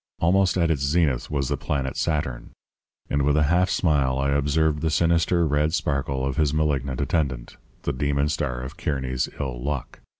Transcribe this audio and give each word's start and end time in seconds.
Almost 0.19 0.57
at 0.57 0.71
its 0.71 0.81
zenith 0.81 1.29
was 1.29 1.47
the 1.49 1.57
planet 1.57 1.95
Saturn; 1.95 2.53
and 3.11 3.21
with 3.21 3.37
a 3.37 3.43
half 3.43 3.69
smile 3.69 4.17
I 4.17 4.31
observed 4.31 4.81
the 4.81 4.89
sinister 4.89 5.45
red 5.45 5.75
sparkle 5.75 6.25
of 6.25 6.37
his 6.37 6.55
malignant 6.55 6.99
attendant 6.99 7.55
the 7.83 7.93
demon 7.93 8.27
star 8.27 8.61
of 8.63 8.77
Kearny's 8.77 9.29
ill 9.39 9.61
luck. 9.63 9.99